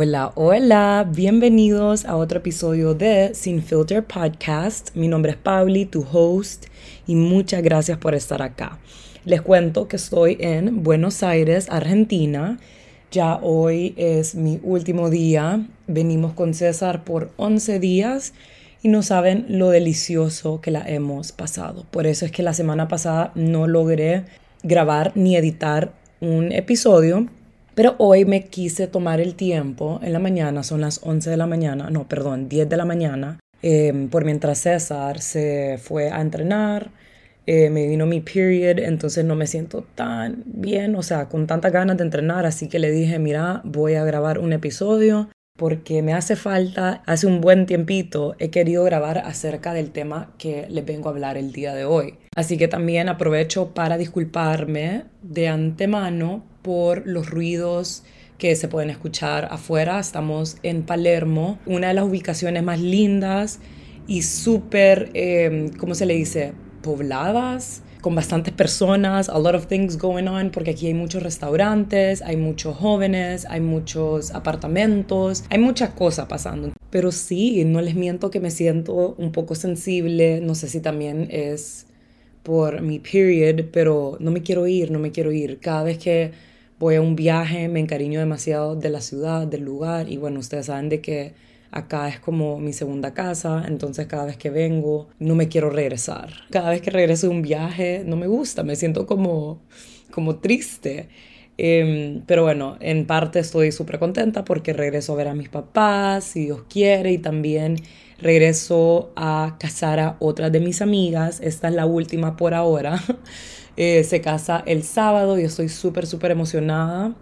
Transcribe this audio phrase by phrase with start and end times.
[0.00, 4.94] Hola, hola, bienvenidos a otro episodio de Sin Filter Podcast.
[4.94, 6.66] Mi nombre es Pauli, tu host,
[7.08, 8.78] y muchas gracias por estar acá.
[9.24, 12.60] Les cuento que estoy en Buenos Aires, Argentina.
[13.10, 15.66] Ya hoy es mi último día.
[15.88, 18.34] Venimos con César por 11 días
[18.84, 21.86] y no saben lo delicioso que la hemos pasado.
[21.90, 24.26] Por eso es que la semana pasada no logré
[24.62, 27.26] grabar ni editar un episodio
[27.78, 31.46] pero hoy me quise tomar el tiempo en la mañana, son las 11 de la
[31.46, 36.90] mañana, no, perdón, 10 de la mañana, em, por mientras César se fue a entrenar,
[37.46, 41.70] eh, me vino mi period, entonces no me siento tan bien, o sea, con tantas
[41.70, 46.14] ganas de entrenar, así que le dije, mira, voy a grabar un episodio porque me
[46.14, 51.08] hace falta, hace un buen tiempito he querido grabar acerca del tema que les vengo
[51.08, 52.14] a hablar el día de hoy.
[52.34, 58.02] Así que también aprovecho para disculparme de antemano por los ruidos
[58.36, 59.98] que se pueden escuchar afuera.
[59.98, 63.58] Estamos en Palermo, una de las ubicaciones más lindas
[64.06, 66.52] y súper, eh, ¿cómo se le dice?
[66.82, 72.20] Pobladas, con bastantes personas, a lot of things going on, porque aquí hay muchos restaurantes,
[72.20, 76.74] hay muchos jóvenes, hay muchos apartamentos, hay muchas cosas pasando.
[76.90, 81.28] Pero sí, no les miento que me siento un poco sensible, no sé si también
[81.30, 81.86] es
[82.42, 85.60] por mi period, pero no me quiero ir, no me quiero ir.
[85.60, 86.47] Cada vez que
[86.78, 90.66] voy a un viaje, me encariño demasiado de la ciudad, del lugar y bueno, ustedes
[90.66, 91.34] saben de que
[91.70, 96.30] acá es como mi segunda casa, entonces cada vez que vengo no me quiero regresar.
[96.50, 99.60] Cada vez que regreso de un viaje no me gusta, me siento como,
[100.10, 101.08] como triste.
[101.60, 106.24] Em, pero bueno, en parte estoy súper contenta porque regreso a ver a mis papás,
[106.24, 107.76] si Dios quiere, y también
[108.20, 111.40] regreso a casar a otra de mis amigas.
[111.40, 113.02] Esta es la última por ahora.
[113.80, 117.14] Eh, se casa el sábado y estoy súper, súper emocionada.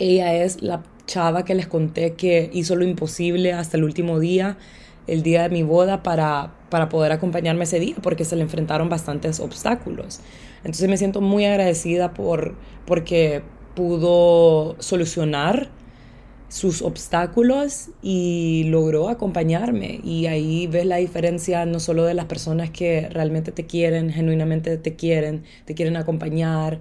[0.00, 4.58] Ella es la chava que les conté que hizo lo imposible hasta el último día,
[5.06, 8.88] el día de mi boda, para, para poder acompañarme ese día, porque se le enfrentaron
[8.88, 10.18] bastantes obstáculos.
[10.64, 13.44] Entonces me siento muy agradecida por, porque
[13.76, 15.70] pudo solucionar
[16.48, 20.00] sus obstáculos y logró acompañarme.
[20.04, 24.76] Y ahí ves la diferencia no solo de las personas que realmente te quieren, genuinamente
[24.78, 26.80] te quieren, te quieren acompañar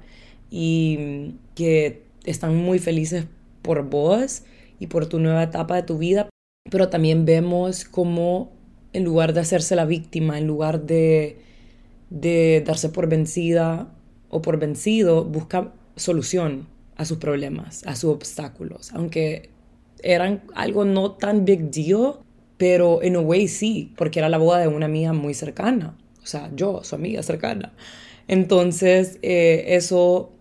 [0.50, 3.26] y que están muy felices
[3.62, 4.44] por vos
[4.80, 6.30] y por tu nueva etapa de tu vida,
[6.70, 8.52] pero también vemos cómo
[8.94, 11.40] en lugar de hacerse la víctima, en lugar de,
[12.10, 13.94] de darse por vencida
[14.30, 19.50] o por vencido, busca solución a sus problemas, a sus obstáculos, aunque
[20.06, 22.20] eran algo no tan big deal,
[22.58, 26.28] pero en un way sí, porque era la boda de una amiga muy cercana, o
[26.28, 27.74] sea, yo, su amiga cercana.
[28.28, 30.32] Entonces, eh, eso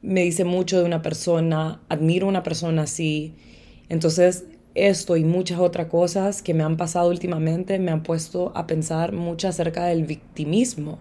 [0.00, 3.34] me dice mucho de una persona, admiro a una persona así.
[3.88, 8.66] Entonces, esto y muchas otras cosas que me han pasado últimamente me han puesto a
[8.66, 10.98] pensar mucho acerca del victimismo,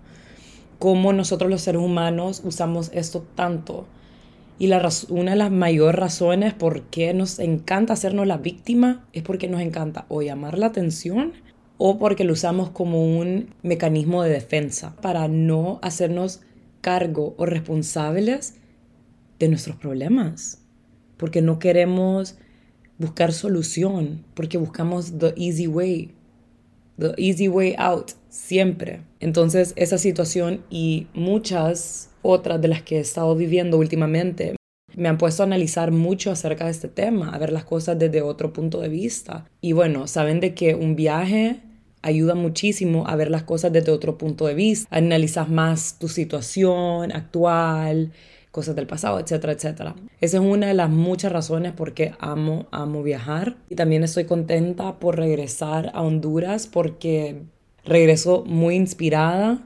[0.78, 3.86] cómo nosotros los seres humanos usamos esto tanto
[4.60, 9.24] y la una de las mayores razones por qué nos encanta hacernos la víctima es
[9.24, 11.34] porque nos encanta o llamar la atención
[11.78, 16.42] o porque lo usamos como un mecanismo de defensa para no hacernos
[16.82, 18.56] cargo o responsables
[19.40, 20.62] de nuestros problemas.
[21.18, 22.36] Porque no queremos
[23.00, 26.14] buscar solución, porque buscamos the easy way,
[27.00, 29.02] the easy way out, siempre.
[29.20, 34.56] Entonces esa situación y muchas otras de las que he estado viviendo últimamente
[34.96, 38.22] me han puesto a analizar mucho acerca de este tema, a ver las cosas desde
[38.22, 39.46] otro punto de vista.
[39.62, 41.62] Y bueno, saben de que un viaje
[42.02, 47.12] ayuda muchísimo a ver las cosas desde otro punto de vista, analizas más tu situación
[47.12, 48.12] actual,
[48.52, 49.96] cosas del pasado, etcétera, etcétera.
[50.20, 53.58] Esa es una de las muchas razones por qué amo, amo viajar.
[53.70, 57.44] Y también estoy contenta por regresar a Honduras porque
[57.86, 59.60] regreso muy inspirada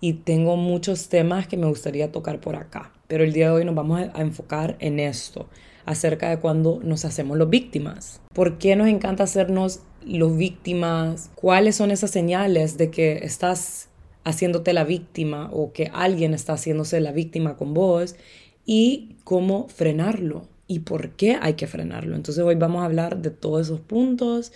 [0.00, 2.92] y tengo muchos temas que me gustaría tocar por acá.
[3.06, 5.48] Pero el día de hoy nos vamos a enfocar en esto,
[5.84, 8.20] acerca de cuando nos hacemos los víctimas.
[8.32, 11.30] ¿Por qué nos encanta hacernos los víctimas?
[11.34, 13.88] ¿Cuáles son esas señales de que estás
[14.24, 18.16] haciéndote la víctima o que alguien está haciéndose la víctima con vos?
[18.64, 22.14] Y cómo frenarlo y por qué hay que frenarlo.
[22.14, 24.52] Entonces hoy vamos a hablar de todos esos puntos.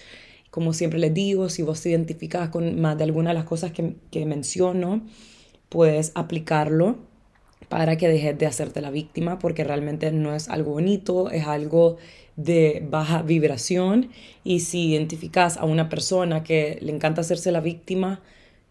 [0.54, 3.72] Como siempre les digo, si vos te identificas con más de alguna de las cosas
[3.72, 5.02] que, que menciono,
[5.68, 6.98] puedes aplicarlo
[7.68, 11.96] para que dejes de hacerte la víctima porque realmente no es algo bonito, es algo
[12.36, 14.10] de baja vibración.
[14.44, 18.22] Y si identificas a una persona que le encanta hacerse la víctima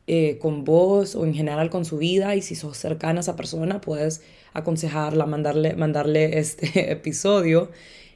[0.08, 3.36] eh, con vos o en general con su vida y si sos cercana a esa
[3.36, 4.22] persona puedes
[4.54, 7.72] aconsejarla, mandarle, mandarle este episodio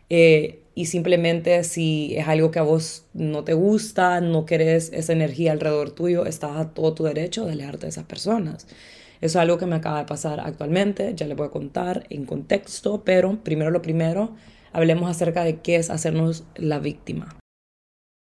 [0.09, 5.13] Eh, y simplemente si es algo que a vos no te gusta, no querés esa
[5.13, 8.67] energía alrededor tuyo, estás a todo tu derecho de alejarte de esas personas.
[9.19, 12.25] Eso es algo que me acaba de pasar actualmente, ya les voy a contar en
[12.25, 14.35] contexto, pero primero lo primero,
[14.71, 17.35] hablemos acerca de qué es hacernos la víctima.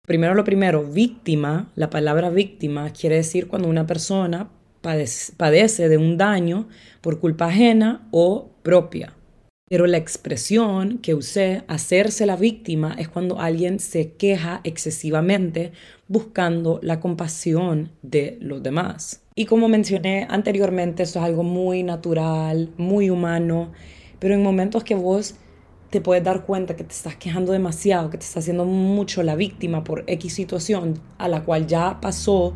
[0.06, 4.50] Primero lo primero, víctima, la palabra víctima quiere decir cuando una persona
[4.82, 6.68] padece, de un daño
[7.02, 9.16] por culpa ajena o propia.
[9.74, 15.72] Pero la expresión que usé, hacerse la víctima, es cuando alguien se queja excesivamente
[16.08, 19.24] buscando la compasión de los demás.
[19.34, 23.72] Y como mencioné anteriormente, eso es algo muy natural, muy humano,
[24.20, 25.38] pero en momentos que vos
[25.90, 29.36] te puedes dar cuenta que te estás quejando demasiado, que te estás haciendo mucho la
[29.36, 32.54] víctima por X situación a la cual ya pasó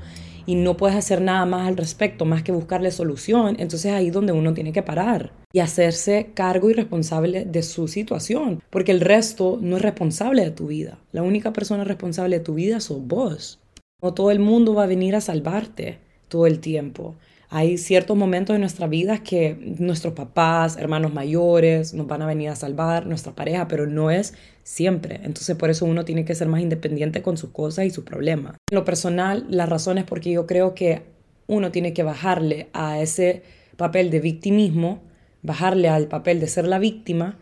[0.47, 4.13] y no puedes hacer nada más al respecto, más que buscarle solución, entonces ahí es
[4.13, 9.01] donde uno tiene que parar y hacerse cargo y responsable de su situación, porque el
[9.01, 10.97] resto no es responsable de tu vida.
[11.11, 13.59] La única persona responsable de tu vida sos vos.
[14.01, 15.99] No todo el mundo va a venir a salvarte
[16.29, 17.15] todo el tiempo.
[17.49, 22.49] Hay ciertos momentos en nuestra vida que nuestros papás, hermanos mayores nos van a venir
[22.49, 24.33] a salvar, nuestra pareja, pero no es
[24.63, 25.21] siempre.
[25.23, 28.57] Entonces por eso uno tiene que ser más independiente con sus cosas y sus problemas.
[28.69, 31.03] Lo personal, la razón es porque yo creo que
[31.47, 33.44] uno tiene que bajarle a ese
[33.77, 35.01] papel de victimismo,
[35.41, 37.38] bajarle al papel de ser la víctima,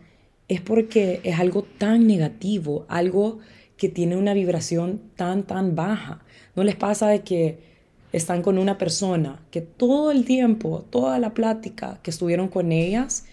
[0.46, 3.40] es porque es algo tan negativo, algo
[3.76, 6.22] que tiene una vibración tan, tan baja.
[6.54, 7.75] ¿No les pasa de que
[8.12, 13.26] están con una persona que todo el tiempo, toda la plática que estuvieron con ellas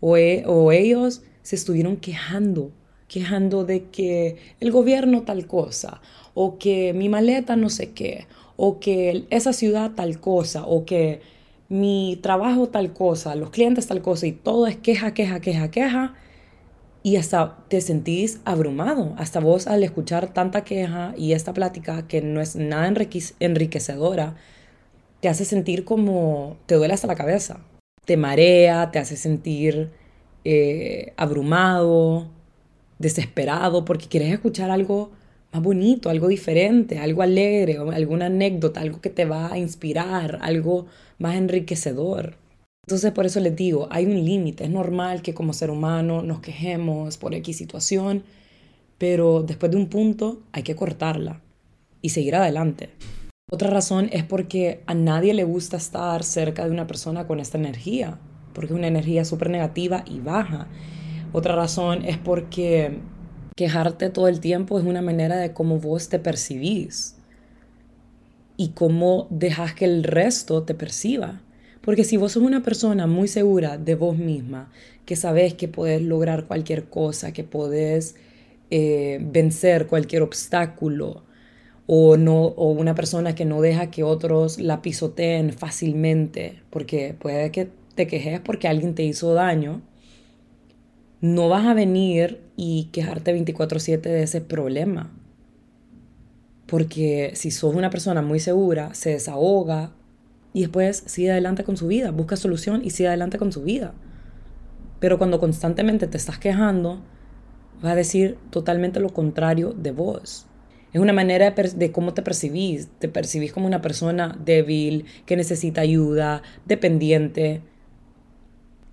[0.00, 2.72] o, e, o ellos se estuvieron quejando,
[3.08, 6.00] quejando de que el gobierno tal cosa,
[6.34, 11.20] o que mi maleta no sé qué, o que esa ciudad tal cosa, o que
[11.68, 16.14] mi trabajo tal cosa, los clientes tal cosa, y todo es queja, queja, queja, queja,
[17.02, 22.20] y hasta te sentís abrumado, hasta vos al escuchar tanta queja y esta plática que
[22.20, 22.92] no es nada
[23.40, 24.36] enriquecedora,
[25.20, 27.60] te hace sentir como te duele hasta la cabeza,
[28.04, 29.90] te marea, te hace sentir
[30.44, 32.28] eh, abrumado,
[32.98, 35.10] desesperado, porque quieres escuchar algo
[35.52, 40.86] más bonito, algo diferente, algo alegre, alguna anécdota, algo que te va a inspirar, algo
[41.18, 42.36] más enriquecedor.
[42.90, 46.40] Entonces por eso les digo, hay un límite, es normal que como ser humano nos
[46.40, 48.24] quejemos por X situación,
[48.98, 51.40] pero después de un punto hay que cortarla
[52.02, 52.90] y seguir adelante.
[53.48, 57.58] Otra razón es porque a nadie le gusta estar cerca de una persona con esta
[57.58, 58.18] energía,
[58.54, 60.66] porque es una energía súper negativa y baja.
[61.32, 62.98] Otra razón es porque
[63.54, 67.14] quejarte todo el tiempo es una manera de cómo vos te percibís
[68.56, 71.40] y cómo dejas que el resto te perciba.
[71.80, 74.70] Porque si vos sos una persona muy segura de vos misma,
[75.06, 78.16] que sabes que puedes lograr cualquier cosa, que podés
[78.70, 81.24] eh, vencer cualquier obstáculo,
[81.92, 87.50] o, no, o una persona que no deja que otros la pisoteen fácilmente, porque puede
[87.50, 89.82] que te quejes porque alguien te hizo daño,
[91.20, 95.10] no vas a venir y quejarte 24/7 de ese problema.
[96.66, 99.92] Porque si sos una persona muy segura, se desahoga
[100.52, 103.94] y después sigue adelante con su vida, busca solución y sigue adelante con su vida.
[104.98, 107.00] Pero cuando constantemente te estás quejando,
[107.84, 110.46] va a decir totalmente lo contrario de vos.
[110.92, 112.88] Es una manera de, cómo te percibís.
[112.98, 117.62] Te percibís como una persona débil, que necesita ayuda, dependiente.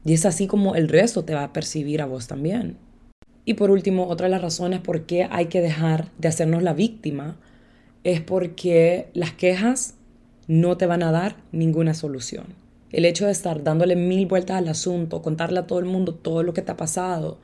[0.05, 2.77] Y es así como el resto te va a percibir a vos también.
[3.45, 6.73] Y por último, otra de las razones por qué hay que dejar de hacernos la
[6.73, 7.37] víctima
[8.03, 9.96] es porque las quejas
[10.47, 12.45] no te van a dar ninguna solución.
[12.91, 16.41] El hecho de estar dándole mil vueltas al asunto, contarle a todo el mundo todo
[16.43, 17.39] lo que te ha pasado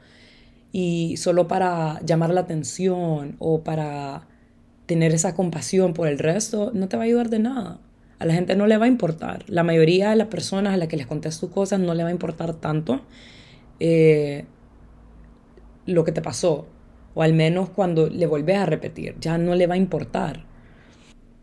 [0.71, 4.27] y solo para llamar la atención o para
[4.85, 7.79] tener esa compasión por el resto, no te va a ayudar de nada.
[8.19, 9.43] A la gente no le va a importar.
[9.47, 12.09] La mayoría de las personas a las que les contes tus cosas no le va
[12.09, 13.01] a importar tanto
[13.79, 14.45] eh,
[15.85, 16.67] lo que te pasó.
[17.15, 20.45] O al menos cuando le volvés a repetir, ya no le va a importar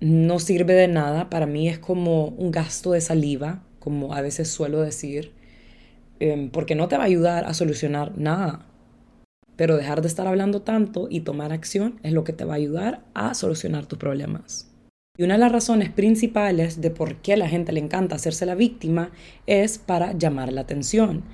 [0.00, 4.49] no sirve de nada, para mí es como un gasto de saliva, como a veces
[4.49, 5.33] suelo decir,
[6.19, 8.66] em, porque no te va a ayudar a solucionar nada.
[9.57, 12.57] Pero dejar de estar hablando tanto y tomar acción es lo que te va a
[12.57, 14.71] ayudar a solucionar tus problemas.
[15.19, 18.47] Y una de las razones principales de por qué a la gente le encanta hacerse
[18.47, 19.11] la víctima
[19.47, 21.25] es para llamar la atención.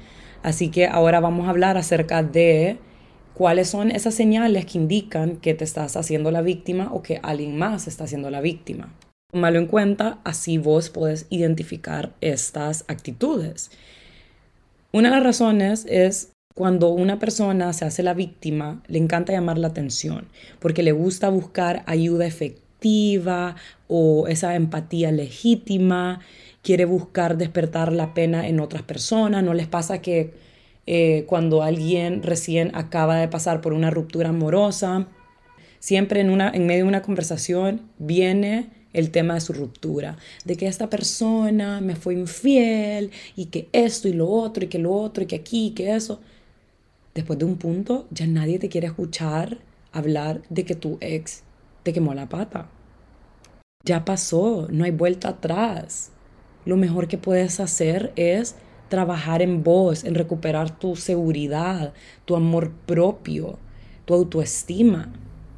[0.42, 2.78] Así que ahora vamos a hablar acerca de
[3.36, 7.58] cuáles son esas señales que indican que te estás haciendo la víctima o que alguien
[7.58, 8.94] más está haciendo la víctima.
[9.30, 13.70] Tómalo en cuenta, así vos podés identificar estas actitudes.
[14.90, 19.58] Una de las razones es Cuando una persona se hace la víctima, le encanta llamar
[19.58, 20.28] la atención
[20.58, 23.56] porque le gusta buscar ayuda efectiva
[23.88, 26.20] o esa empatía legítima,
[26.62, 29.44] quiere buscar despertar la pena en otras personas.
[29.44, 30.45] ¿No les pasa que
[30.86, 35.08] eh, cuando alguien recién acaba de pasar por una ruptura amorosa,
[35.80, 40.56] siempre en, una, en medio de una conversación viene el tema de su ruptura, de
[40.56, 44.92] que esta persona me fue infiel y que esto y lo otro y que lo
[44.92, 46.20] otro y que aquí y que eso
[47.14, 49.58] después de un punto ya nadie te quiere escuchar
[49.92, 51.42] hablar de que tu ex
[51.82, 52.68] te quemó la pata.
[53.84, 56.10] Ya pasó, no hay vuelta atrás.
[56.64, 58.56] Lo mejor que puedes hacer es
[58.88, 61.92] trabajar en vos, en recuperar tu seguridad,
[62.24, 63.58] tu amor propio,
[64.04, 65.12] tu autoestima.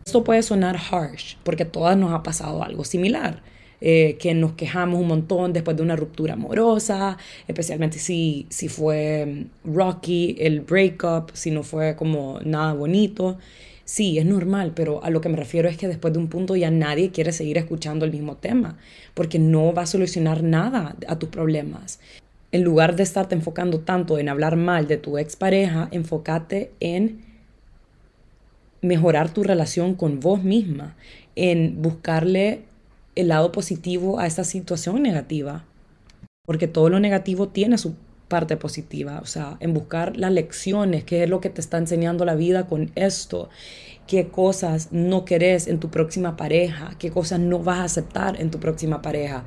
[0.07, 3.43] Esto puede sonar harsh porque a todas nos ha pasado algo similar.
[3.81, 7.17] Eh, que nos quejamos un montón después de una ruptura amorosa,
[7.47, 13.39] especialmente si, si fue rocky el breakup, si no fue como nada bonito.
[13.85, 16.57] Sí, es normal, pero a lo que me refiero es que después de un punto
[16.57, 18.77] ya nadie quiere seguir escuchando el mismo tema,
[19.15, 22.01] porque no va a solucionar nada a tus problemas.
[22.51, 27.25] En lugar de estarte enfocando tanto en hablar mal de tu expareja, enfócate en
[28.81, 30.97] mejorar tu relación con vos misma,
[31.37, 32.63] en buscarle
[33.17, 35.65] el lado positivo a esta situación negativa.
[36.47, 37.97] Porque todo lo negativo tiene su
[38.29, 42.25] parte positiva, o sea, en buscar las lecciones, qué es lo que te está enseñando
[42.25, 43.49] la vida con esto,
[44.07, 48.51] qué cosas no querés en tu próxima pareja, qué cosas no vas a aceptar en
[48.51, 49.45] tu próxima pareja,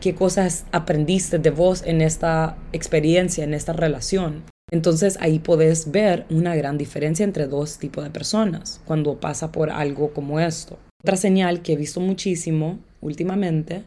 [0.00, 4.44] qué cosas aprendiste de vos en esta experiencia, en esta relación.
[4.70, 9.70] Entonces ahí podés ver una gran diferencia entre dos tipos de personas cuando pasa por
[9.70, 10.78] algo como esto.
[11.02, 13.84] Otra señal que he visto muchísimo últimamente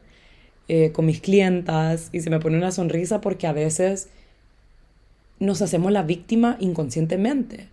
[0.67, 4.09] eh, con mis clientas y se me pone una sonrisa porque a veces
[5.39, 7.69] nos hacemos la víctima inconscientemente.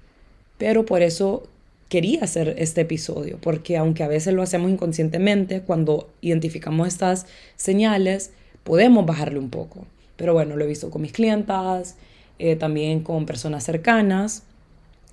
[0.58, 1.48] Pero por eso
[1.88, 7.26] quería hacer este episodio, porque aunque a veces lo hacemos inconscientemente, cuando identificamos estas
[7.56, 8.32] señales,
[8.64, 9.86] podemos bajarle un poco.
[10.16, 11.96] Pero bueno, lo he visto con mis clientas,
[12.38, 14.44] eh, también con personas cercanas.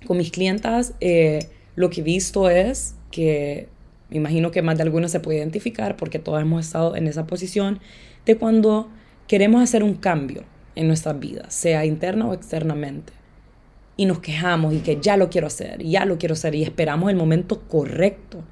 [0.06, 3.68] Con mis clientas, eh, lo que he visto es que
[4.10, 7.26] me imagino que más de algunos se puede identificar porque todos hemos estado en esa
[7.26, 7.80] posición
[8.26, 8.88] de cuando
[9.26, 13.12] queremos hacer un cambio en nuestras vidas, sea interna o externamente.
[13.96, 17.10] Y nos quejamos y que ya lo quiero hacer, ya lo quiero hacer y esperamos
[17.10, 18.42] el momento correcto.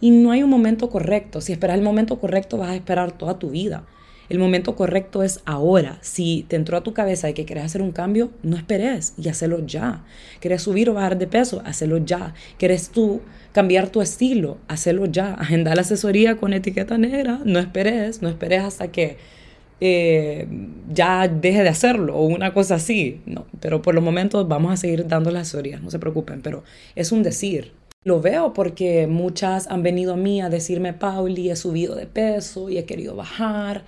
[0.00, 1.40] Y no hay un momento correcto.
[1.40, 3.84] Si esperas el momento correcto vas a esperar toda tu vida.
[4.28, 5.98] El momento correcto es ahora.
[6.00, 9.28] Si te entró a tu cabeza de que quieres hacer un cambio, no esperes y
[9.28, 10.04] hazlo ya.
[10.40, 11.62] ¿Quieres subir o bajar de peso?
[11.64, 12.34] Hazlo ya.
[12.58, 13.20] ¿Quieres tú
[13.52, 14.58] cambiar tu estilo?
[14.66, 15.34] Hazlo ya.
[15.34, 17.40] Agenda la asesoría con etiqueta negra.
[17.44, 19.16] No esperes, no esperes hasta que
[19.80, 20.46] eh,
[20.92, 23.20] ya deje de hacerlo o una cosa así.
[23.26, 26.64] No, pero por los momentos vamos a seguir dando la asesoría, no se preocupen, pero
[26.94, 27.72] es un decir.
[28.04, 32.70] Lo veo porque muchas han venido a mí a decirme, Pauli, he subido de peso
[32.70, 33.84] y he querido bajar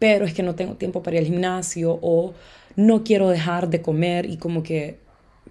[0.00, 2.32] pero es que no tengo tiempo para ir al gimnasio o
[2.74, 4.98] no quiero dejar de comer y como que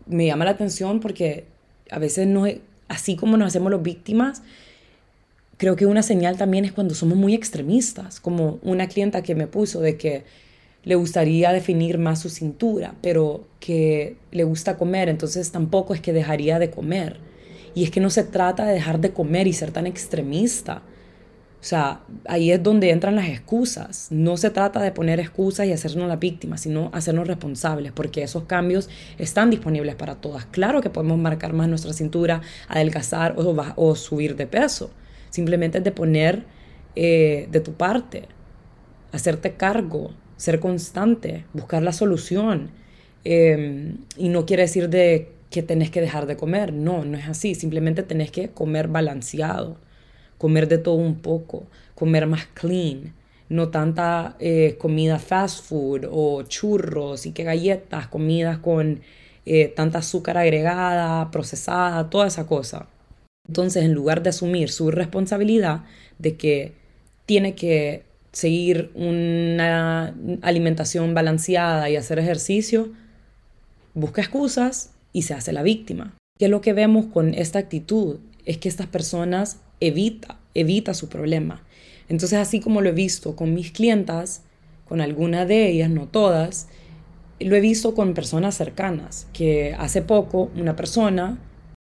[0.07, 1.45] me llama la atención porque
[1.91, 2.45] a veces no,
[2.87, 4.41] así como nos hacemos los víctimas,
[5.59, 9.45] creo que una señal también es cuando somos muy extremistas, como una clienta que me
[9.45, 10.23] puso de que
[10.85, 16.13] le gustaría definir más su cintura, pero que le gusta comer, entonces tampoco es que
[16.13, 17.17] dejaría de comer.
[17.75, 20.81] Y es que no se trata de dejar de comer y ser tan extremista.
[21.59, 24.07] O sea, ahí es donde entran las excusas.
[24.11, 28.45] No se trata de poner excusas y hacernos la víctima, sino hacernos responsables, porque esos
[28.45, 30.45] cambios están disponibles para todas.
[30.45, 32.39] Claro que podemos marcar más nuestra cintura,
[32.69, 34.91] adelgazar o, o subir de peso.
[35.29, 36.43] Simplemente es de poner
[36.95, 38.27] eh, de tu parte,
[39.11, 42.71] hacerte cargo, ser constante, buscar la solución.
[43.23, 47.27] Em, y no quiere decir de que tenés que dejar de comer, no, no es
[47.27, 47.55] así.
[47.55, 49.77] Simplemente tenés que comer balanceado
[50.39, 53.13] comer de todo un poco, comer más clean,
[53.49, 59.01] no tanta eh, comida fast food o churros y que galletas, comidas con
[59.45, 62.87] eh, tanta azúcar agregada, procesada, toda esa cosa.
[63.49, 65.81] Entonces, en lugar de asumir su responsabilidad
[66.19, 66.73] de que
[67.25, 72.91] tiene que seguir una alimentación balanceada y hacer ejercicio,
[73.95, 76.13] busca excusas y se hace la víctima.
[76.37, 78.17] ¿Qué es lo que vemos con esta actitud?
[78.45, 81.63] Es que estas personas evita, evita su problema.
[82.07, 84.43] Entonces, así como lo he visto con mis clientas,
[84.87, 86.67] con alguna de ellas, no todas,
[87.39, 91.39] lo he visto con personas cercanas, que hace poco una persona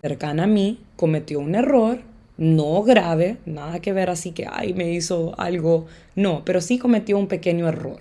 [0.05, 2.03] cercana a mí cometió un error,
[2.37, 7.17] no grave, nada que ver así que, ay, me hizo algo, no, pero sí cometió
[7.17, 8.01] un pequeño error.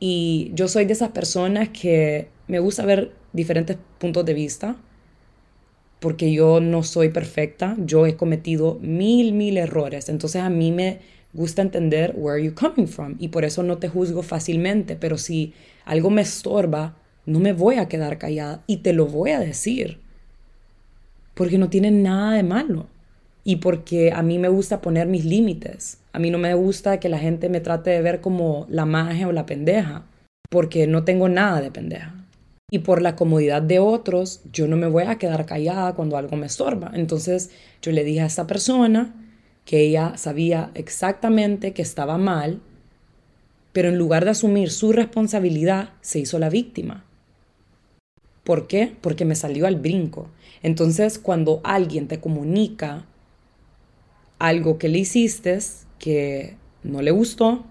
[0.00, 4.76] Y yo soy de esas personas que me gusta ver diferentes puntos de vista,
[6.00, 11.00] porque yo no soy perfecta, yo he cometido mil, mil errores, entonces a mí me
[11.34, 15.52] gusta entender where you coming from y por eso no te juzgo fácilmente, pero si
[15.84, 20.03] algo me estorba, no me voy a quedar callada y te lo voy a decir,
[21.34, 22.86] porque no tiene nada de malo
[23.44, 25.98] y porque a mí me gusta poner mis límites.
[26.12, 29.28] A mí no me gusta que la gente me trate de ver como la magia
[29.28, 30.06] o la pendeja,
[30.48, 32.14] porque no tengo nada de pendeja.
[32.70, 36.36] Y por la comodidad de otros, yo no me voy a quedar callada cuando algo
[36.36, 36.90] me estorba.
[36.94, 37.50] Entonces
[37.82, 39.14] yo le dije a esta persona
[39.64, 42.60] que ella sabía exactamente que estaba mal,
[43.72, 47.04] pero en lugar de asumir su responsabilidad, se hizo la víctima.
[48.44, 48.94] ¿Por qué?
[49.00, 50.28] Porque me salió al brinco.
[50.64, 53.04] Entonces, cuando alguien te comunica
[54.38, 55.58] algo que le hiciste
[55.98, 57.66] que no le gustó,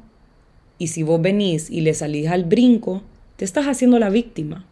[0.77, 3.01] y si vos venís y le salís al brinco,
[3.35, 4.67] te estás haciendo la víctima,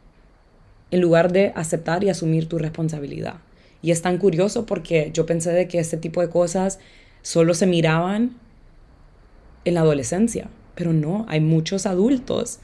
[0.92, 3.38] en lugar de aceptar y asumir tu responsabilidad.
[3.82, 6.78] Y es tan curioso porque yo pensé de que este tipo de cosas
[7.24, 8.38] solo se miraban
[9.66, 12.60] en la adolescencia, pero no, hay muchos adultos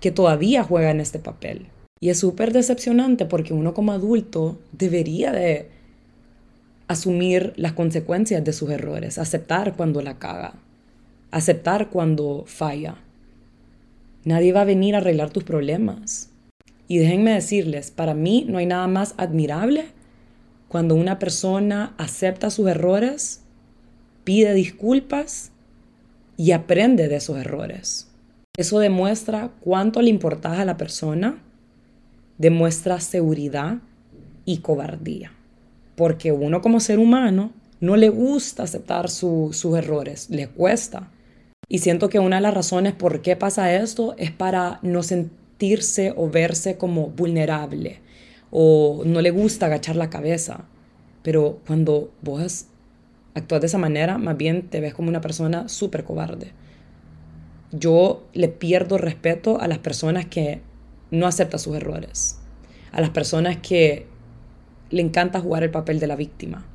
[0.00, 1.68] que todavía juegan este papel.
[2.00, 5.68] Y es súper decepcionante porque uno como adulto debería de
[6.88, 10.54] asumir las consecuencias de sus errores, aceptar cuando la caga,
[11.30, 12.96] aceptar cuando falla.
[14.24, 16.30] Nadie va a venir a arreglar tus problemas.
[16.88, 19.86] Y déjenme decirles, para mí no hay nada más admirable
[20.68, 23.42] cuando una persona acepta sus errores,
[24.24, 25.52] pide disculpas
[26.36, 28.08] y aprende de esos errores.
[28.56, 31.42] Eso demuestra cuánto le importas a la persona,
[32.40, 33.78] demuestra seguridad
[34.44, 35.32] y cobardía
[36.00, 41.10] porque uno como ser humano no le gusta aceptar sus errores, le cuesta.
[41.68, 46.14] Y siento que una de las razones por qué pasa esto es para no sentirse
[46.16, 48.00] o verse como vulnerable
[48.50, 50.64] o no le gusta agachar la cabeza.
[51.22, 52.64] Pero cuando vos
[53.34, 56.52] actúas de esa manera, más bien te ves como una persona súper cobarde.
[57.72, 60.62] Yo le pierdo respeto a las personas que
[61.10, 62.38] no aceptan sus errores,
[62.92, 64.06] a las personas que
[64.90, 66.66] le encanta jugar el papel de la víctima.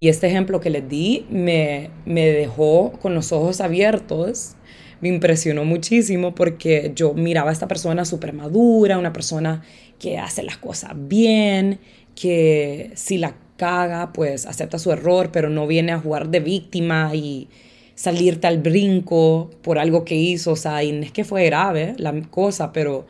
[0.00, 4.56] Y este ejemplo que les di me, me dejó con los ojos abiertos,
[5.00, 9.62] me impresionó muchísimo porque yo miraba a esta persona súper madura, una persona
[9.98, 11.80] que hace las cosas bien,
[12.14, 17.14] que si la caga, pues acepta su error, pero no viene a jugar de víctima
[17.14, 17.48] y
[17.94, 20.52] salirte al brinco por algo que hizo.
[20.52, 23.06] O sea, y es que fue grave la cosa, pero,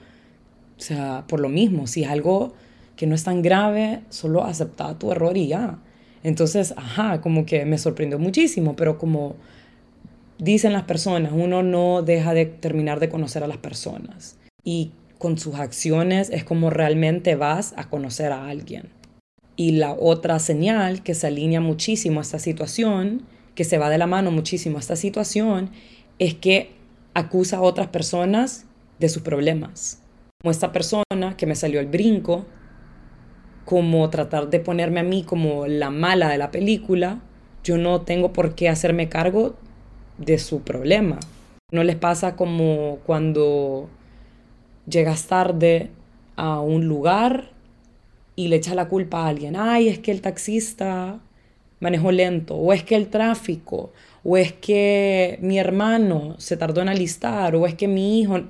[0.80, 2.54] o sea, por lo mismo, si es algo
[2.96, 5.78] que no es tan grave, solo aceptar tu error y ya.
[6.22, 9.36] Entonces, ajá, como que me sorprendió muchísimo, pero como
[10.38, 14.38] dicen las personas, uno no deja de terminar de conocer a las personas.
[14.64, 18.88] Y con sus acciones es como realmente vas a conocer a alguien.
[19.56, 23.98] Y la otra señal que se alinea muchísimo a esta situación, que se va de
[23.98, 25.70] la mano muchísimo a esta situación,
[26.18, 26.70] es que
[27.12, 28.64] acusa a otras personas
[28.98, 30.00] de sus problemas.
[30.42, 32.46] Como esta persona que me salió el brinco,
[33.66, 37.20] como tratar de ponerme a mí como la mala de la película,
[37.62, 39.56] yo no tengo por qué hacerme cargo
[40.16, 41.18] de su problema.
[41.72, 43.90] No les pasa como cuando
[44.88, 45.90] llegas tarde
[46.36, 47.50] a un lugar
[48.34, 49.56] y le echas la culpa a alguien.
[49.56, 51.20] Ay, es que el taxista
[51.80, 53.92] manejó lento, o es que el tráfico,
[54.24, 58.40] o es que mi hermano se tardó en alistar, o es que mi hijo,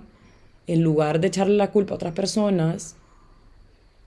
[0.73, 2.97] en lugar de echarle la culpa a otras personas,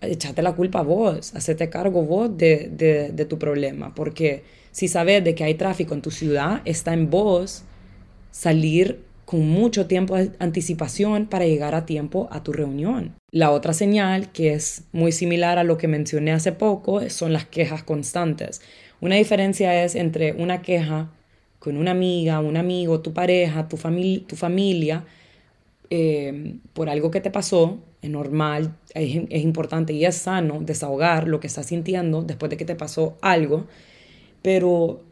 [0.02, 5.23] echate la culpa a vos, hacete cargo vos de, de, tu problema, porque si sabes
[5.23, 7.63] de que hay tráfico en tu ciudad, está en vos
[8.32, 13.13] salir con mucho tiempo de anticipación para llegar a tiempo a tu reunión.
[13.32, 17.45] La otra señal, que es muy similar a lo que mencioné hace poco, son las
[17.45, 18.62] quejas constantes.
[19.02, 21.10] Una diferencia es entre una queja
[21.60, 23.78] con una amiga, un amigo, tu pareja, tu,
[24.28, 25.06] tu familia,
[25.95, 31.27] eh, por algo que te pasó, es normal, es, es, importante y es sano desahogar
[31.27, 33.67] lo que estás sintiendo después de que te pasó algo,
[34.41, 35.03] pero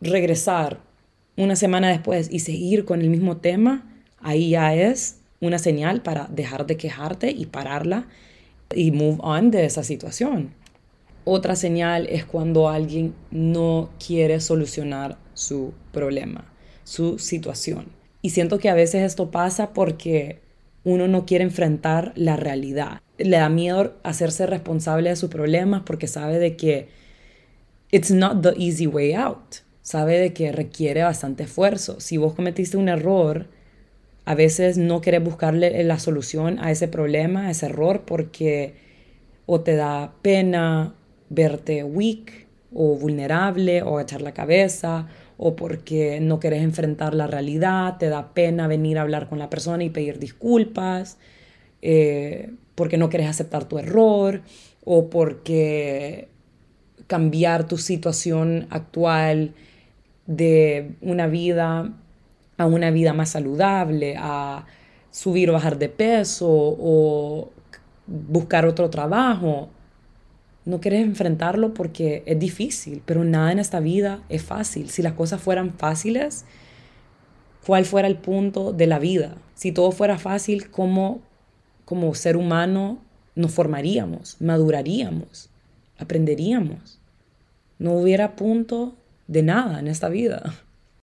[0.00, 0.80] regresar
[1.36, 3.86] una semana después y seguir con el mismo tema,
[4.18, 8.06] ahí ya es una señal para dejar de quejarte y pararla
[8.74, 10.54] y move on de esa situación.
[11.24, 16.50] Otra señal es cuando alguien no quiere solucionar su problema,
[16.82, 18.03] su situación.
[18.24, 20.40] Y siento que a veces esto pasa porque
[20.82, 23.02] uno no quiere enfrentar la realidad.
[23.18, 26.88] Le da miedo hacerse responsable de sus problemas porque sabe de que
[27.90, 29.56] it's not the easy way out.
[29.82, 32.00] Sabe de que requiere bastante esfuerzo.
[32.00, 33.48] Si vos cometiste un error,
[34.26, 38.74] A veces no quieres buscarle la solución a ese problema, a ese error, porque
[39.46, 40.94] o te da pena
[41.28, 47.98] verte weak o vulnerable o echar la cabeza o porque no quieres enfrentar la realidad,
[47.98, 51.18] te da pena venir a hablar con la persona y pedir disculpas,
[51.82, 54.42] eh, porque no quieres aceptar tu error
[54.84, 56.28] o porque
[57.06, 59.54] cambiar tu situación actual
[60.26, 61.92] de una vida
[62.56, 64.66] a una vida más saludable, a
[65.10, 67.50] subir o bajar de peso o
[68.06, 69.70] buscar otro trabajo.
[70.64, 74.88] No quieres enfrentarlo porque es difícil, pero nada en esta vida es fácil.
[74.88, 76.46] Si las cosas fueran fáciles,
[77.66, 79.36] ¿cuál fuera el punto de la vida?
[79.54, 81.20] Si todo fuera fácil, ¿cómo
[81.84, 82.98] como ser humano
[83.34, 85.50] nos formaríamos, maduraríamos,
[85.98, 86.98] aprenderíamos?
[87.78, 88.96] No hubiera punto
[89.26, 90.54] de nada en esta vida.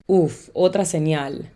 [0.07, 1.53] Uf, otra señal.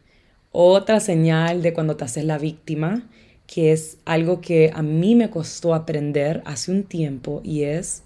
[0.53, 3.09] Otra señal de cuando te haces la víctima
[3.50, 8.04] que es algo que a mí me costó aprender hace un tiempo y es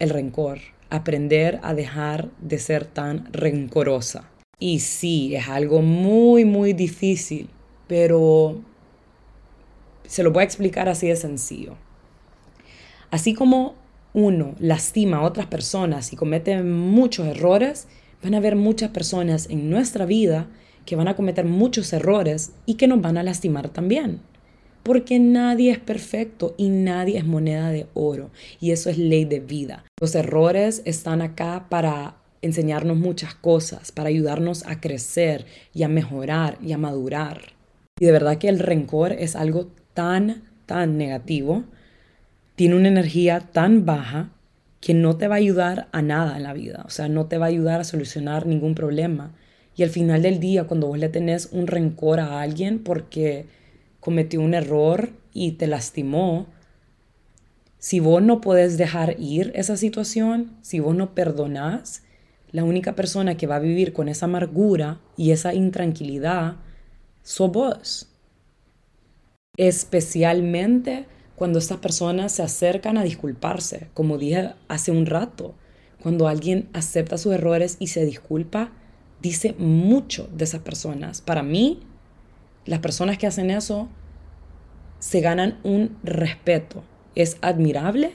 [0.00, 0.58] el rencor,
[0.90, 4.28] aprender a dejar de ser tan rencorosa.
[4.58, 7.48] Y sí, es algo muy, muy difícil,
[7.86, 8.60] pero
[10.04, 11.76] se lo voy a explicar así de sencillo.
[13.12, 13.76] Así como
[14.14, 17.86] uno lastima a otras personas y comete muchos errores,
[18.20, 20.48] van a haber muchas personas en nuestra vida
[20.86, 24.31] que van a cometer muchos errores y que nos van a lastimar también
[24.82, 29.40] porque nadie es perfecto y nadie es moneda de oro y eso es ley de
[29.40, 29.84] vida.
[30.00, 36.58] Los errores están acá para enseñarnos muchas cosas, para ayudarnos a crecer y a mejorar
[36.60, 37.52] y a madurar.
[37.98, 41.64] Y de verdad que el rencor es algo tan, tan negativo,
[42.56, 44.30] tiene una energía tan baja
[44.80, 47.38] que no te va a ayudar a nada en la vida, o sea, no te
[47.38, 49.32] va a ayudar a solucionar ningún problema.
[49.76, 53.46] Y al final del día, cuando vos le tenés un rencor a alguien porque
[54.02, 56.48] cometió un error y te lastimó,
[57.78, 62.02] si vos no puedes dejar ir esa situación, si vos no perdonás,
[62.50, 66.56] la única persona que va a vivir con esa amargura y esa intranquilidad
[67.22, 68.08] sos vos.
[69.56, 75.54] Especialmente cuando estas personas se acercan a disculparse, como dije hace un rato.
[76.02, 78.72] Cuando alguien acepta sus errores y se disculpa,
[79.20, 81.20] dice mucho de esas personas.
[81.20, 81.80] Para mí,
[82.64, 83.88] las personas que hacen eso
[84.98, 86.84] se ganan un respeto.
[87.14, 88.12] Es admirable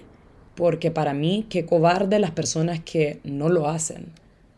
[0.56, 4.08] porque para mí qué cobarde las personas que no lo hacen.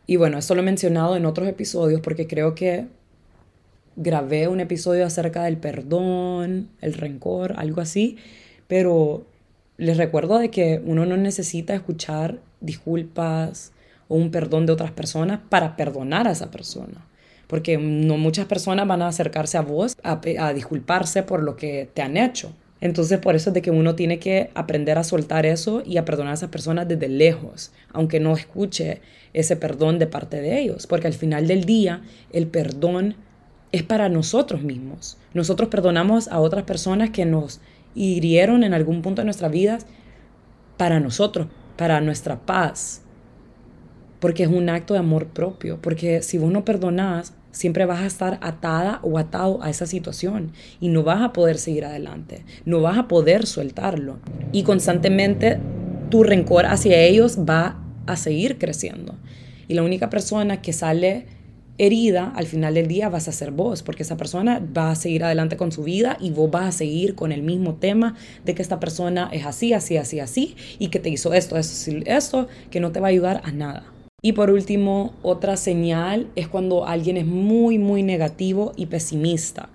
[0.06, 2.88] Y bueno, eso lo he mencionado en otros episodios porque creo que
[3.96, 8.18] grabé un episodio acerca del perdón, el rencor, algo así,
[8.68, 9.26] pero
[9.78, 13.74] les recuerdo de que uno no necesita escuchar disculpas
[14.08, 17.10] o un perdón de otras personas para perdonar a esa persona
[17.50, 22.04] porque no muchas personas van a acercarse a vos a, disculparse por lo que te
[22.04, 22.54] han hecho.
[22.80, 26.06] Entonces por eso es de que uno tiene que aprender a soltar eso y a
[26.06, 29.02] perdonar a esas personas desde lejos, aunque no escuche
[29.34, 33.16] ese perdón de parte de ellos, porque al final del día el perdón
[33.72, 35.18] es para nosotros mismos.
[35.34, 37.62] Nosotros perdonamos a otras personas que nos
[37.96, 39.80] hirieron en algún punto de nuestra vida
[40.78, 43.02] para nosotros, para nuestra paz,
[44.20, 48.06] porque es un acto de amor propio, porque si vos no perdonás, Siempre vas a
[48.06, 52.82] estar atada o atado a esa situación y no vas a poder seguir adelante, no
[52.82, 54.20] vas a poder soltarlo.
[54.54, 55.60] Y constantemente
[56.10, 59.16] tu rencor hacia ellos va a seguir creciendo.
[59.68, 61.26] Y la única persona que sale
[61.78, 65.26] herida al final del día vas a ser vos, porque esa persona va a seguir
[65.26, 68.62] adelante con su vida y vos vas a seguir con el mismo tema de que
[68.62, 72.80] esta persona es así, así, así, así, y que te hizo esto, esto, esto, que
[72.80, 73.84] no te va a ayudar a nada.
[74.22, 79.70] Y por último, otra señal es cuando alguien es muy, muy negativo y pesimista,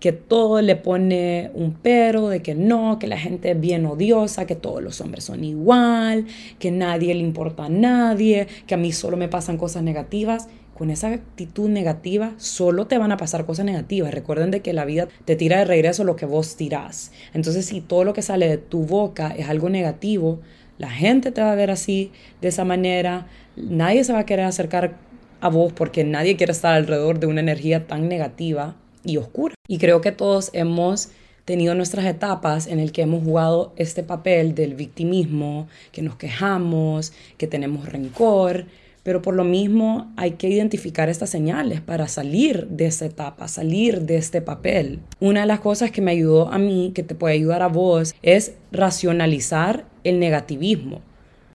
[0.00, 4.46] que todo le pone un pero de que no, que la gente es bien odiosa,
[4.46, 6.26] que todos los hombres son igual,
[6.58, 10.48] que nadie le importa a nadie, que a mí solo me pasan cosas negativas.
[10.74, 14.14] Con esa actitud negativa solo te van a pasar cosas negativas.
[14.14, 17.10] Recuerden de que la vida te tira de regreso lo que vos tirás.
[17.34, 20.38] Entonces si todo lo que sale de tu boca es algo negativo,
[20.78, 23.26] la gente te va a ver así, de esa manera.
[23.56, 24.96] Nadie se va a querer acercar
[25.40, 29.54] a vos porque nadie quiere estar alrededor de una energía tan negativa y oscura.
[29.66, 31.10] Y creo que todos hemos
[31.44, 37.12] tenido nuestras etapas en el que hemos jugado este papel del victimismo, que nos quejamos,
[37.38, 38.66] que tenemos rencor,
[39.08, 44.02] pero por lo mismo hay que identificar estas señales para salir de esa etapa, salir
[44.02, 44.98] de este papel.
[45.18, 48.14] Una de las cosas que me ayudó a mí, que te puede ayudar a vos,
[48.20, 51.00] es racionalizar el negativismo.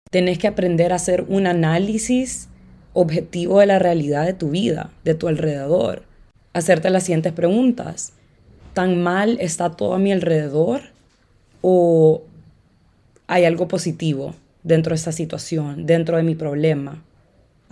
[0.09, 2.47] Tenés que aprender a hacer un análisis
[2.93, 6.03] objetivo de la realidad de tu vida, de tu alrededor.
[6.53, 8.13] hacerte las siguientes preguntas.
[8.73, 10.83] ¿Tan mal está todo a mi alrededor?
[11.59, 12.21] ¿O
[13.27, 17.03] hay algo positivo dentro de esta situación, dentro de mi problema?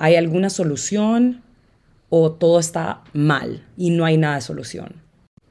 [0.02, 1.44] ¿Hay alguna solución
[2.08, 5.02] o todo está mal y no hay nada de solución?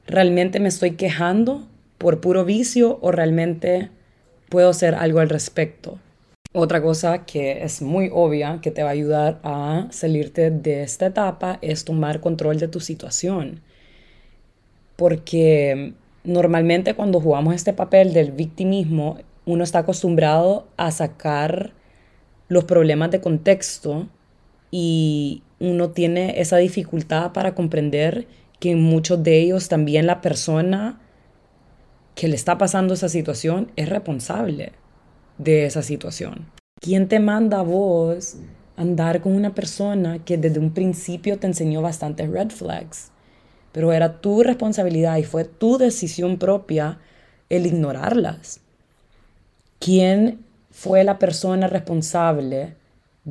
[0.07, 1.67] ¿Realmente me estoy quejando
[1.99, 3.91] por puro vicio o realmente
[4.49, 5.99] puedo hacer algo al respecto?
[6.51, 11.05] Otra cosa que es muy obvia que te va a ayudar a salirte de esta
[11.05, 13.61] etapa es tomar control de tu situación.
[14.95, 21.73] Porque normalmente cuando jugamos este papel del victimismo, uno está acostumbrado a sacar
[22.47, 24.07] los problemas de contexto
[24.71, 28.27] y uno tiene esa dificultad para comprender
[28.59, 30.99] que en muchos de ellos también la persona
[32.15, 34.73] que le está pasando esa situación es responsable
[35.37, 36.47] de esa situación.
[36.81, 38.35] ¿Quién te manda a vos
[38.75, 43.11] andar con una persona que desde un principio te enseñó bastantes red flags?
[43.71, 46.99] Pero era tu responsabilidad y fue tu decisión propia
[47.49, 48.61] el ignorarlas.
[49.79, 52.75] ¿Quién fue la persona responsable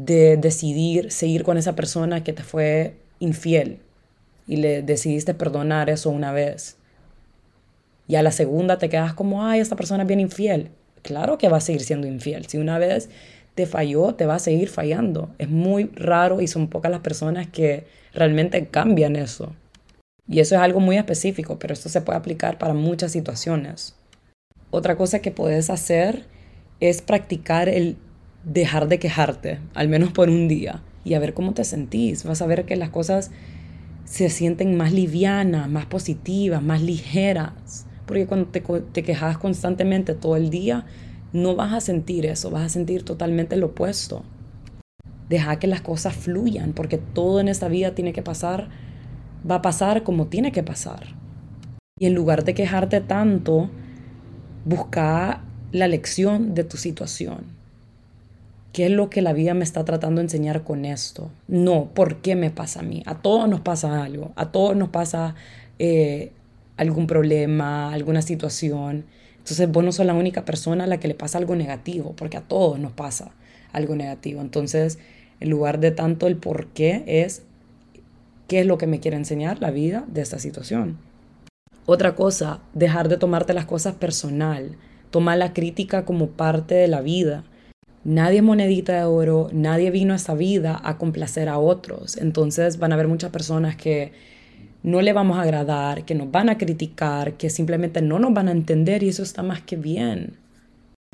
[0.04, 3.80] de decidir seguir con esa persona que te fue infiel
[4.46, 6.76] y le decidiste perdonar eso una vez?
[8.06, 10.70] Y a la segunda te quedas como, ay, esta persona es bien infiel
[11.08, 12.46] claro que va a seguir siendo infiel.
[12.46, 13.08] Si una vez
[13.54, 15.30] te falló, te va a seguir fallando.
[15.38, 19.54] Es muy raro y son pocas las personas que realmente cambian eso.
[20.28, 23.94] Y eso es algo muy específico, pero esto se puede aplicar para muchas situaciones.
[24.70, 26.26] Otra cosa que puedes hacer
[26.80, 27.96] es practicar el
[28.48, 32.24] dejar de quejarte, al menos por un día, y a ver cómo te sentís.
[32.24, 33.30] Vas a ver que las cosas
[34.04, 37.86] se sienten más livianas, más positivas, más ligeras.
[38.06, 40.86] Porque cuando te, te quejas constantemente todo el día,
[41.32, 44.24] no vas a sentir eso, vas a sentir totalmente lo opuesto.
[45.28, 48.70] Deja que las cosas fluyan, porque todo en esta vida tiene que pasar,
[49.48, 51.14] va a pasar como tiene que pasar.
[51.98, 53.68] Y en lugar de quejarte tanto,
[54.64, 57.57] busca la lección de tu situación.
[58.72, 61.30] ¿Qué es lo que la vida me está tratando de enseñar con esto?
[61.48, 63.02] No, ¿por qué me pasa a mí?
[63.06, 65.34] A todos nos pasa algo, a todos nos pasa
[65.78, 66.32] eh,
[66.76, 69.06] algún problema, alguna situación.
[69.38, 72.36] Entonces vos no sos la única persona a la que le pasa algo negativo, porque
[72.36, 73.32] a todos nos pasa
[73.72, 74.42] algo negativo.
[74.42, 74.98] Entonces,
[75.40, 77.42] en lugar de tanto el por qué es
[78.48, 80.98] qué es lo que me quiere enseñar la vida de esta situación.
[81.86, 84.76] Otra cosa, dejar de tomarte las cosas personal,
[85.10, 87.44] tomar la crítica como parte de la vida.
[88.04, 92.16] Nadie es monedita de oro, nadie vino a esta vida a complacer a otros.
[92.16, 94.12] Entonces van a haber muchas personas que
[94.82, 98.48] no le vamos a agradar, que nos van a criticar, que simplemente no nos van
[98.48, 100.36] a entender y eso está más que bien.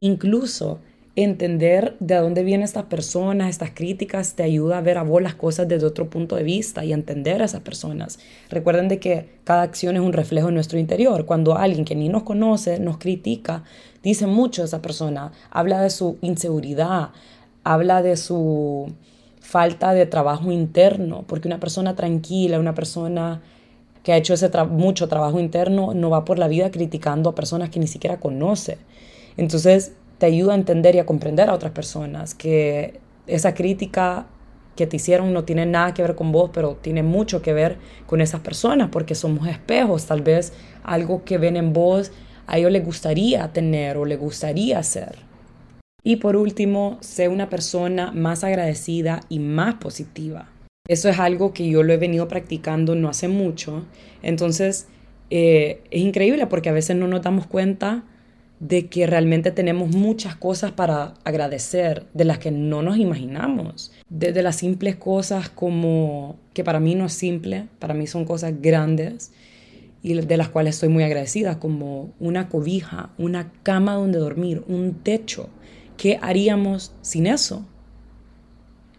[0.01, 0.81] Incluso
[1.17, 5.35] entender de dónde vienen estas personas, estas críticas, te ayuda a ver a vos las
[5.35, 8.19] cosas desde otro punto de vista y entender a esas personas.
[8.51, 11.25] Recuerden de que cada acción es un reflejo de nuestro interior.
[11.25, 13.63] Cuando alguien que ni nos conoce nos critica,
[14.05, 17.11] dice mucho de esa persona, habla de su inseguridad,
[17.65, 18.93] habla de su
[19.41, 23.43] falta de trabajo interno, porque una persona tranquila, una persona
[24.03, 27.71] que ha hecho ese mucho trabajo interno, no va por la vida criticando a personas
[27.71, 28.79] que ni siquiera conoce.
[29.37, 34.27] Entonces te ayuda a entender y a comprender a otras personas que esa crítica
[34.77, 37.79] que te hicieron no tiene nada que ver con vos, pero tiene mucho que ver
[38.07, 42.13] con esas personas, porque somos espejos, tal vez algo que ven en vos
[42.47, 45.17] a ellos les gustaría tener o les gustaría ser.
[46.03, 50.51] Y por último, sé una persona más agradecida y más positiva.
[50.87, 53.87] Eso es algo que yo lo he venido practicando no hace mucho.
[54.23, 54.87] Entonces,
[55.31, 58.05] eh, es increíble porque a veces no nos damos cuenta
[58.61, 63.93] de que realmente tenemos muchas cosas para agradecer, de las que no nos imaginamos.
[64.09, 68.55] Desde las simples cosas como, que para mí no es simple, para mí son cosas
[68.61, 69.33] grandes
[70.05, 74.93] y de las cuales estoy muy agradecida, como una cobija, una cama donde dormir, un
[75.03, 75.49] techo.
[75.97, 77.65] ¿Qué haríamos sin eso?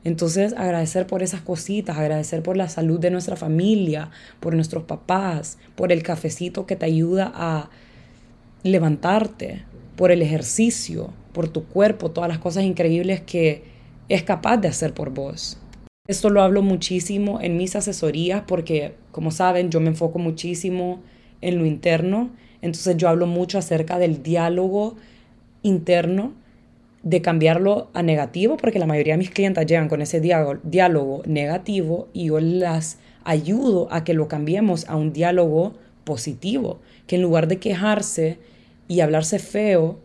[0.04, 5.60] Entonces, agradecer por esas cositas, agradecer por la salud de nuestra familia, por nuestros papás,
[5.76, 7.70] por el cafecito que te ayuda a
[8.63, 9.63] levantarte,
[9.96, 13.63] por el ejercicio, por tu cuerpo, todas las cosas increíbles que
[14.10, 15.60] es capaz de hacer por vos.
[16.08, 21.02] Esto lo hablo muchísimo en mis asesorías porque, como saben, yo me enfoco muchísimo
[21.41, 22.30] en lo interno.
[22.62, 24.98] Entonces yo hablo mucho acerca del diálogo
[25.63, 26.34] interno
[27.02, 32.08] de cambiarlo a negativo, porque la mayoría de mis clientes llegan con ese diálogo, negativo
[32.13, 37.48] y yo las ayudo a que lo cambiemos a un diálogo positivo, que en lugar
[37.48, 38.38] de quejarse
[38.88, 40.00] y hablarse feo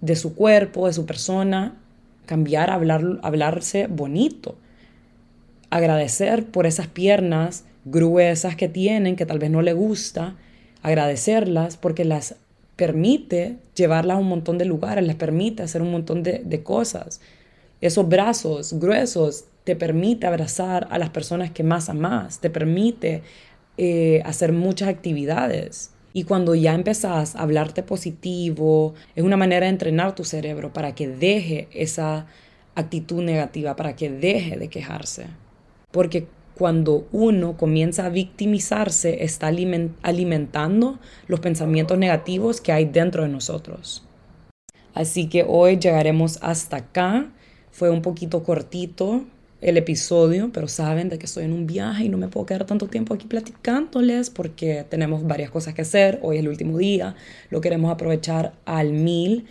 [0.00, 1.80] de su cuerpo, de su persona,
[2.26, 4.56] cambiar a hablar, hablarse bonito,
[5.74, 10.36] agradecer por esas piernas gruesas que tienen, que tal vez no le gusta,
[10.82, 12.36] agradecerlas porque las
[12.76, 17.20] permite llevarlas a un montón de lugares, les permite hacer un montón de, cosas.
[17.80, 23.22] Esos brazos gruesos te permite abrazar a las personas que más amas, te permite
[23.76, 25.90] eh, hacer muchas actividades.
[26.12, 30.94] Y cuando ya empezás a hablarte positivo, es una manera de entrenar tu cerebro para
[30.94, 32.26] que deje esa
[32.76, 35.26] actitud negativa, para que deje de quejarse.
[35.94, 36.26] Porque
[36.56, 39.46] cuando uno comienza a victimizarse, está
[40.02, 44.04] alimentando los pensamientos negativos que hay dentro de nosotros.
[44.92, 47.30] Así que hoy llegaremos hasta acá.
[47.70, 49.24] Fue un poquito cortito,
[49.60, 52.66] el episodio, pero saben de que estoy en un viaje y no me puedo quedar
[52.66, 56.18] tanto tiempo aquí platicándoles porque tenemos varias cosas que hacer.
[56.22, 57.14] Hoy es el último día,
[57.50, 59.46] lo queremos aprovechar al mil.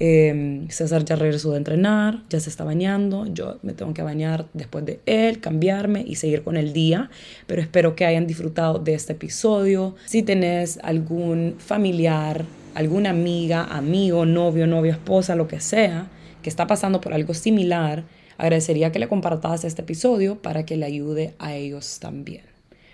[0.00, 4.46] Em, César ya regresó de entrenar, ya se está bañando, yo me tengo que bañar
[4.54, 7.10] después de él, cambiarme y seguir con el día,
[7.46, 9.96] pero espero que hayan disfrutado de este episodio.
[10.06, 16.08] Si tenés algún familiar, alguna amiga, amigo, novio, novia, esposa, lo que sea,
[16.42, 18.04] que está pasando por algo similar,
[18.38, 22.44] Agradecería que le compartas este episodio para que le ayude a ellos también.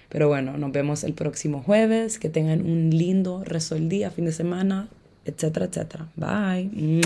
[0.08, 2.18] Pero bueno, nos vemos el próximo jueves.
[2.18, 4.88] Que tengan un lindo resto del día, fin de semana,
[5.24, 6.06] etcétera, etcétera.
[6.16, 7.00] Bye.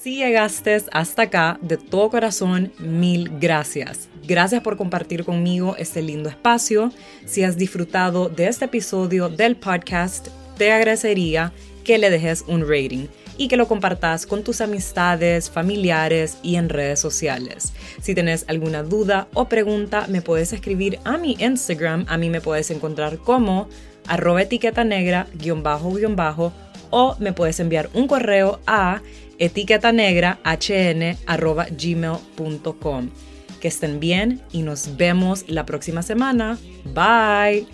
[0.00, 4.08] Si llegaste hasta acá, de todo corazón, mil gracias.
[4.26, 6.92] Gracias por compartir conmigo este lindo espacio.
[7.26, 13.06] Si has disfrutado de este episodio del podcast, te agradecería que le dejes un rating
[13.38, 17.72] y que lo compartas con tus amistades, familiares y en redes sociales.
[18.02, 22.04] Si tienes alguna duda o pregunta, me puedes escribir a mi Instagram.
[22.08, 23.68] A mí me puedes encontrar como
[24.08, 26.52] arroba etiqueta negra guion bajo guion bajo
[26.90, 29.02] o me puedes enviar un correo a
[29.38, 33.10] etiqueta negra hn arroba gmail.com.
[33.60, 36.58] Que estén bien y nos vemos la próxima semana.
[36.94, 37.66] Bye.